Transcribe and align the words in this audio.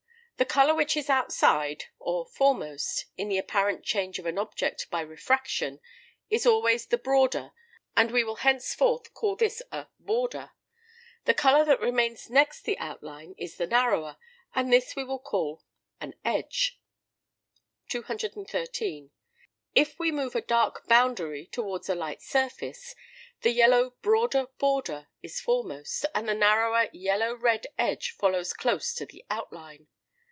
The 0.37 0.43
colour 0.53 0.73
which 0.73 0.97
is 0.97 1.07
outside, 1.07 1.83
or 1.99 2.25
foremost, 2.25 3.05
in 3.15 3.27
the 3.29 3.37
apparent 3.37 3.83
change 3.85 4.17
of 4.17 4.25
an 4.25 4.39
object 4.39 4.89
by 4.89 5.01
refraction, 5.01 5.79
is 6.31 6.47
always 6.47 6.87
the 6.87 6.97
broader, 6.97 7.51
and 7.95 8.09
we 8.09 8.23
will 8.23 8.37
henceforth 8.37 9.13
call 9.13 9.35
this 9.35 9.61
a 9.71 9.85
border: 9.99 10.53
the 11.25 11.35
colour 11.35 11.63
that 11.65 11.79
remains 11.79 12.27
next 12.27 12.61
the 12.63 12.75
outline 12.79 13.35
is 13.37 13.57
the 13.57 13.67
narrower, 13.67 14.17
and 14.55 14.73
this 14.73 14.95
we 14.95 15.03
will 15.03 15.19
call 15.19 15.63
an 15.99 16.15
edge. 16.25 16.81
213. 17.89 19.11
If 19.75 19.99
we 19.99 20.11
move 20.11 20.33
a 20.33 20.41
dark 20.41 20.87
boundary 20.87 21.45
towards 21.51 21.87
a 21.87 21.93
light 21.93 22.23
surface, 22.23 22.95
the 23.43 23.51
yellow 23.51 23.91
broader 24.01 24.47
border 24.57 25.07
is 25.21 25.39
foremost, 25.39 26.03
and 26.15 26.27
the 26.27 26.33
narrower 26.33 26.89
yellow 26.91 27.35
red 27.35 27.67
edge 27.77 28.09
follows 28.15 28.53
close 28.53 28.95
to 28.95 29.05
the 29.05 29.23
outline. 29.29 29.87